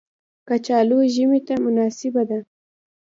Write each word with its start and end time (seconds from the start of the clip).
کچالو 0.47 0.99
ژمي 1.13 1.39
ته 1.47 1.53
مناسبه 1.65 2.23
ده 2.29 2.39